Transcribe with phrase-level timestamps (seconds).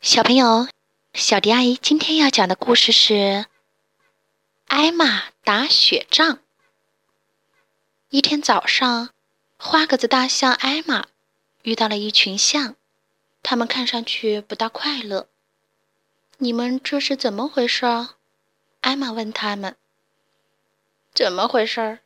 [0.00, 0.68] 小朋友，
[1.14, 3.14] 小迪阿姨今天要讲的故事是
[4.68, 6.36] 《艾玛打雪仗》。
[8.10, 9.10] 一天早上，
[9.58, 11.06] 花格子大象艾玛
[11.62, 12.76] 遇到了一群象，
[13.42, 15.28] 他们看上去不大快乐。
[16.38, 17.86] 你们这是怎么回事？
[18.82, 19.76] 艾玛问他们。
[21.12, 21.98] 怎么回事？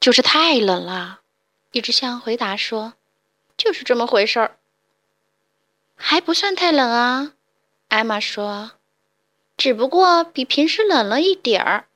[0.00, 1.20] 就是太冷了。
[1.72, 2.94] 一只象回答说
[3.56, 4.58] ：“就是这么回事儿。”
[5.96, 7.32] 还不算太冷啊，
[7.88, 8.72] 艾玛说，
[9.56, 11.88] 只不过比平时冷了一点儿。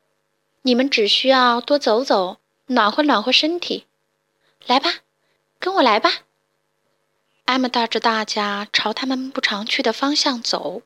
[0.62, 3.86] 你们只需要多走走，暖和暖和身体。
[4.66, 4.96] 来吧，
[5.58, 6.10] 跟我来吧。
[7.44, 10.82] 艾玛带着大家朝他们不常去的方向走。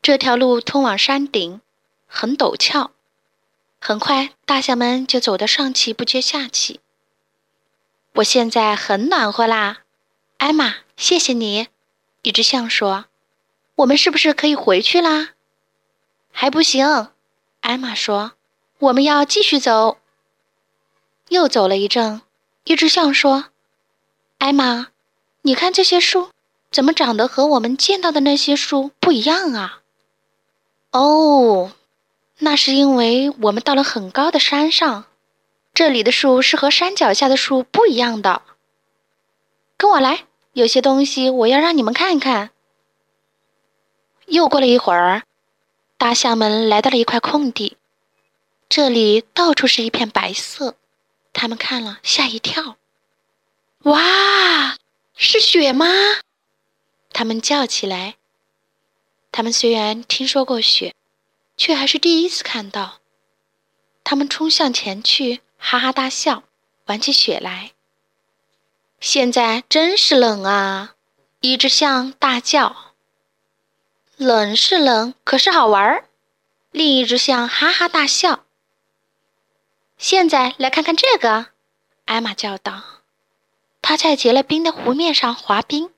[0.00, 1.60] 这条路通往山顶，
[2.06, 2.92] 很陡峭。
[3.80, 6.80] 很快，大象们就走得上气不接下气。
[8.14, 9.82] 我现在很暖和啦，
[10.38, 11.68] 艾玛，谢谢你。
[12.22, 13.06] 一只象说
[13.76, 15.30] ：“我们是不是可以回去啦？”
[16.32, 17.08] 还不行，
[17.60, 18.32] 艾玛说
[18.78, 19.98] ：“我们要继续走。”
[21.30, 22.22] 又走了一阵，
[22.64, 23.46] 一只象说
[24.38, 24.88] ：“艾玛，
[25.42, 26.30] 你看这些树
[26.70, 29.80] 怎么长得和我们见到的那些树不一样啊？”
[30.92, 31.72] 哦，
[32.38, 35.04] 那是因为我们到了很高的山上，
[35.72, 38.42] 这里的树是和山脚下的树不一样的。
[39.76, 40.26] 跟我来。
[40.52, 42.50] 有些东西我要让你们看看。
[44.26, 45.22] 又过了一会儿，
[45.96, 47.76] 大象们来到了一块空地，
[48.68, 50.76] 这里到处是一片白色，
[51.32, 52.76] 他们看了吓一跳。
[53.84, 54.76] 哇，
[55.14, 55.86] 是雪吗？
[57.12, 58.16] 他们叫起来。
[59.32, 60.94] 他们虽然听说过雪，
[61.56, 62.98] 却还是第一次看到。
[64.02, 66.42] 他们冲向前去，哈哈大笑，
[66.86, 67.72] 玩起雪来。
[69.00, 70.94] 现在真是冷啊！
[71.40, 72.92] 一只象大叫
[74.18, 76.04] ：“冷是冷，可是好玩儿。”
[76.70, 78.44] 另一只象哈哈大笑。
[79.96, 81.46] 现在来看看这个，
[82.04, 82.82] 艾玛叫道
[83.80, 85.90] ：“他在结了冰的湖面上滑冰。”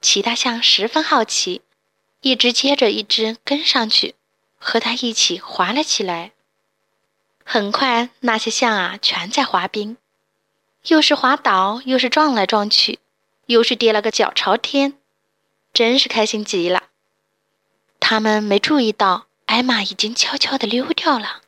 [0.00, 1.60] 其他象十分好奇，
[2.22, 4.14] 一只接着一只跟上去，
[4.58, 6.32] 和他一起滑了起来。
[7.44, 9.98] 很快，那些象啊，全在滑冰。
[10.88, 12.98] 又是滑倒，又是撞来撞去，
[13.46, 14.98] 又是跌了个脚朝天，
[15.72, 16.84] 真是开心极了。
[18.00, 21.42] 他们没注意到艾玛已经悄悄地溜掉了。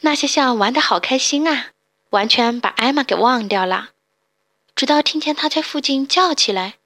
[0.00, 1.72] 那些象玩得好开心啊，
[2.10, 3.90] 完全把艾玛给忘掉了。
[4.74, 6.76] 直到听见她在附近叫起来：“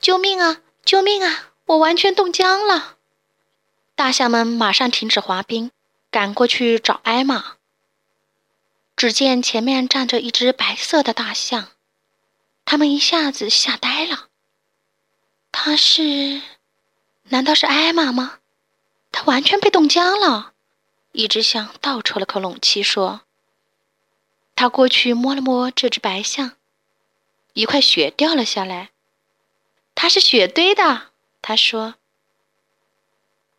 [0.00, 0.60] 救命啊！
[0.84, 1.50] 救命啊！
[1.66, 2.96] 我完全冻僵了！”
[3.94, 5.70] 大象们马上停止滑冰，
[6.10, 7.56] 赶过去找艾玛。
[8.96, 11.68] 只见前面站着一只白色的大象，
[12.64, 14.28] 他们一下子吓呆了。
[15.52, 16.42] 他是？
[17.28, 18.38] 难道是艾玛吗？
[19.10, 20.52] 他完全被冻僵了。
[21.12, 23.22] 一只象倒抽了口冷气，说
[24.56, 26.56] ：“他过去摸了摸这只白象，
[27.52, 28.90] 一块雪掉了下来。
[29.94, 31.94] 它是雪堆的。”他说：“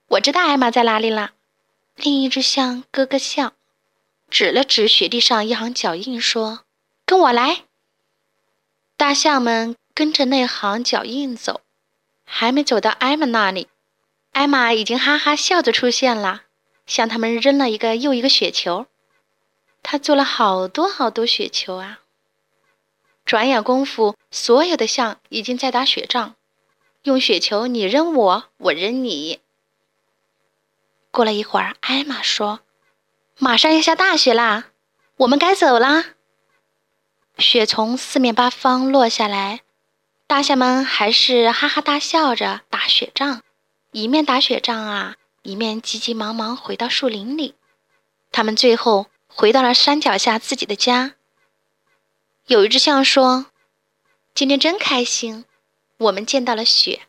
[0.07, 1.33] 我知道艾玛在哪里了。”
[1.95, 3.53] 另一只象咯咯笑。
[4.35, 6.65] 指了指雪地上一行脚印，说
[7.07, 7.63] ：“跟我来。”
[8.97, 11.61] 大象们跟着那行脚印走，
[12.25, 13.69] 还没走到艾玛那里，
[14.33, 16.41] 艾玛已经哈哈笑着出现了，
[16.85, 18.87] 向他们扔了一个又一个雪球。
[19.81, 22.01] 他做了好多好多雪球啊！
[23.23, 26.35] 转眼功夫，所有的象已经在打雪仗，
[27.03, 29.39] 用雪球你扔我，我扔你。
[31.09, 32.59] 过了一会儿，艾玛说。
[33.37, 34.67] 马上要下大雪啦，
[35.17, 36.05] 我们该走啦。
[37.37, 39.59] 雪从四面八方落下来，
[40.25, 43.43] 大象们还是哈哈大笑着打雪仗，
[43.91, 47.55] 一面打雪仗啊，一面急急忙忙回到树林里。
[48.31, 51.15] 他们最后回到了山脚下自己的家。
[52.47, 53.47] 有一只象说
[54.33, 55.43] ：“今天真开心，
[55.97, 57.01] 我们见到了雪，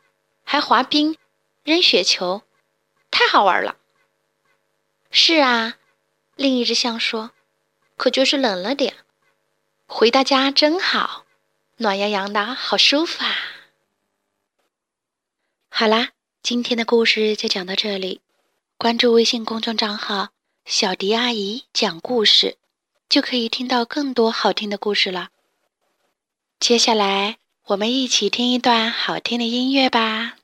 [0.43, 1.17] 还滑冰、
[1.63, 2.43] 扔雪球，
[3.13, 3.77] 太好玩了。”
[5.13, 5.77] 是啊。
[6.37, 7.33] 另一只象说
[7.97, 8.95] ：“可就是冷了点，
[9.87, 11.25] 回到家真好，
[11.79, 13.35] 暖洋洋的，好舒服啊！”
[15.71, 16.11] 好啦，
[16.43, 18.21] 今天的故事就讲到这里。
[18.77, 20.29] 关注微信公众账号
[20.67, 22.59] “小迪阿姨讲故事”，
[23.09, 25.31] 就可以听到更多好听的故事了。
[26.61, 27.39] 接下来，
[27.69, 30.37] 我们一起听一段好听的音乐吧。